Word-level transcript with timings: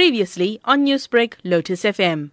Previously 0.00 0.58
on 0.64 0.86
Newsbreak, 0.86 1.34
Lotus 1.44 1.82
FM. 1.82 2.30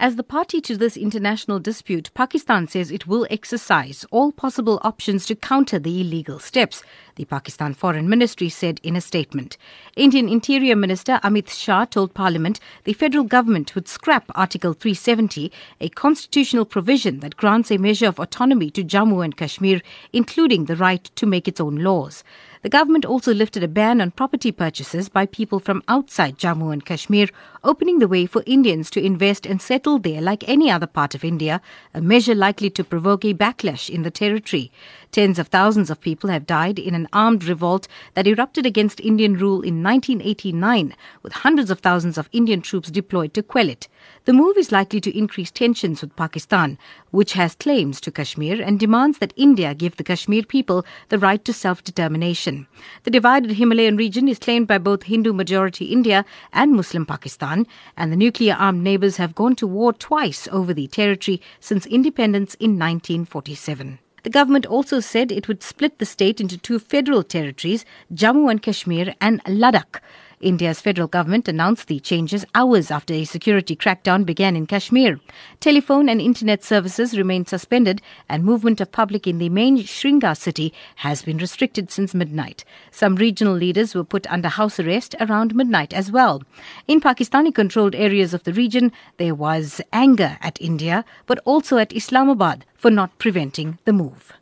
As 0.00 0.16
the 0.16 0.24
party 0.24 0.60
to 0.62 0.76
this 0.76 0.96
international 0.96 1.60
dispute, 1.60 2.10
Pakistan 2.12 2.66
says 2.66 2.90
it 2.90 3.06
will 3.06 3.24
exercise 3.30 4.04
all 4.10 4.32
possible 4.32 4.80
options 4.82 5.24
to 5.26 5.36
counter 5.36 5.78
the 5.78 6.00
illegal 6.00 6.40
steps, 6.40 6.82
the 7.16 7.24
Pakistan 7.24 7.74
Foreign 7.74 8.08
Ministry 8.08 8.48
said 8.48 8.80
in 8.82 8.96
a 8.96 9.00
statement. 9.00 9.56
Indian 9.96 10.28
Interior 10.28 10.76
Minister 10.76 11.20
Amit 11.22 11.50
Shah 11.50 11.84
told 11.84 12.14
Parliament 12.14 12.60
the 12.84 12.92
federal 12.92 13.24
government 13.24 13.74
would 13.74 13.88
scrap 13.88 14.24
Article 14.34 14.72
370, 14.72 15.52
a 15.80 15.88
constitutional 15.90 16.64
provision 16.64 17.20
that 17.20 17.36
grants 17.36 17.70
a 17.70 17.78
measure 17.78 18.06
of 18.06 18.18
autonomy 18.18 18.70
to 18.70 18.84
Jammu 18.84 19.24
and 19.24 19.36
Kashmir, 19.36 19.80
including 20.12 20.64
the 20.64 20.76
right 20.76 21.04
to 21.16 21.26
make 21.26 21.46
its 21.46 21.60
own 21.60 21.76
laws. 21.76 22.24
The 22.62 22.68
government 22.68 23.04
also 23.04 23.34
lifted 23.34 23.64
a 23.64 23.68
ban 23.68 24.00
on 24.00 24.12
property 24.12 24.52
purchases 24.52 25.08
by 25.08 25.26
people 25.26 25.58
from 25.58 25.82
outside 25.88 26.38
Jammu 26.38 26.72
and 26.72 26.84
Kashmir, 26.84 27.26
opening 27.64 27.98
the 27.98 28.06
way 28.06 28.24
for 28.24 28.44
Indians 28.46 28.88
to 28.90 29.04
invest 29.04 29.46
and 29.46 29.60
settle 29.60 29.98
there 29.98 30.20
like 30.20 30.48
any 30.48 30.70
other 30.70 30.86
part 30.86 31.16
of 31.16 31.24
India, 31.24 31.60
a 31.92 32.00
measure 32.00 32.36
likely 32.36 32.70
to 32.70 32.84
provoke 32.84 33.24
a 33.24 33.34
backlash 33.34 33.90
in 33.90 34.02
the 34.02 34.12
territory. 34.12 34.70
Tens 35.10 35.40
of 35.40 35.48
thousands 35.48 35.90
of 35.90 36.00
people 36.00 36.30
have 36.30 36.46
died 36.46 36.78
in 36.78 36.94
an 36.94 37.01
armed 37.12 37.44
revolt 37.44 37.88
that 38.14 38.26
erupted 38.26 38.66
against 38.66 39.00
Indian 39.00 39.34
rule 39.34 39.62
in 39.62 39.82
1989, 39.82 40.94
with 41.22 41.32
hundreds 41.32 41.70
of 41.70 41.80
thousands 41.80 42.18
of 42.18 42.28
Indian 42.32 42.60
troops 42.60 42.90
deployed 42.90 43.34
to 43.34 43.42
quell 43.42 43.68
it. 43.68 43.88
The 44.24 44.32
move 44.32 44.56
is 44.56 44.72
likely 44.72 45.00
to 45.00 45.18
increase 45.18 45.50
tensions 45.50 46.00
with 46.00 46.16
Pakistan, 46.16 46.78
which 47.10 47.32
has 47.32 47.54
claims 47.54 48.00
to 48.00 48.10
Kashmir 48.10 48.62
and 48.62 48.78
demands 48.78 49.18
that 49.18 49.34
India 49.36 49.74
give 49.74 49.96
the 49.96 50.04
Kashmir 50.04 50.44
people 50.44 50.84
the 51.08 51.18
right 51.18 51.44
to 51.44 51.52
self 51.52 51.82
determination. 51.82 52.66
The 53.04 53.10
divided 53.10 53.52
Himalayan 53.52 53.96
region 53.96 54.28
is 54.28 54.38
claimed 54.38 54.68
by 54.68 54.78
both 54.78 55.04
Hindu 55.04 55.32
majority 55.32 55.86
India 55.86 56.24
and 56.52 56.72
Muslim 56.72 57.06
Pakistan, 57.06 57.66
and 57.96 58.12
the 58.12 58.16
nuclear 58.16 58.54
armed 58.54 58.82
neighbors 58.82 59.16
have 59.16 59.34
gone 59.34 59.56
to 59.56 59.66
war 59.66 59.92
twice 59.92 60.46
over 60.52 60.72
the 60.72 60.86
territory 60.86 61.40
since 61.60 61.86
independence 61.86 62.54
in 62.54 62.78
1947. 62.78 63.98
The 64.22 64.30
government 64.30 64.66
also 64.66 65.00
said 65.00 65.32
it 65.32 65.48
would 65.48 65.62
split 65.62 65.98
the 65.98 66.06
state 66.06 66.40
into 66.40 66.56
two 66.56 66.78
federal 66.78 67.22
territories, 67.22 67.84
Jammu 68.14 68.50
and 68.50 68.62
Kashmir 68.62 69.14
and 69.20 69.42
Ladakh. 69.44 70.00
India's 70.42 70.80
federal 70.80 71.08
government 71.08 71.48
announced 71.48 71.86
the 71.88 72.00
changes 72.00 72.44
hours 72.54 72.90
after 72.90 73.14
a 73.14 73.24
security 73.24 73.74
crackdown 73.74 74.26
began 74.26 74.56
in 74.56 74.66
Kashmir. 74.66 75.20
Telephone 75.60 76.08
and 76.08 76.20
internet 76.20 76.62
services 76.64 77.16
remain 77.16 77.46
suspended 77.46 78.02
and 78.28 78.44
movement 78.44 78.80
of 78.80 78.92
public 78.92 79.26
in 79.26 79.38
the 79.38 79.48
main 79.48 79.84
Srinagar 79.84 80.34
city 80.34 80.72
has 80.96 81.22
been 81.22 81.38
restricted 81.38 81.90
since 81.90 82.14
midnight. 82.14 82.64
Some 82.90 83.16
regional 83.16 83.54
leaders 83.54 83.94
were 83.94 84.04
put 84.04 84.26
under 84.30 84.48
house 84.48 84.78
arrest 84.78 85.14
around 85.20 85.54
midnight 85.54 85.94
as 85.94 86.10
well. 86.10 86.42
In 86.88 87.00
Pakistani 87.00 87.54
controlled 87.54 87.94
areas 87.94 88.34
of 88.34 88.42
the 88.44 88.52
region, 88.52 88.92
there 89.16 89.34
was 89.34 89.80
anger 89.92 90.36
at 90.40 90.60
India, 90.60 91.04
but 91.26 91.38
also 91.44 91.78
at 91.78 91.92
Islamabad 91.92 92.64
for 92.74 92.90
not 92.90 93.16
preventing 93.18 93.78
the 93.84 93.92
move. 93.92 94.32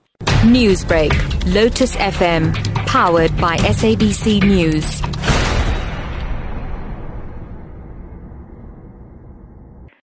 Newsbreak, 0.43 1.13
Lotus 1.55 1.97
FM, 1.97 2.55
powered 2.87 3.37
by 3.39 3.57
SABC 3.59 4.43
News. 4.43 5.10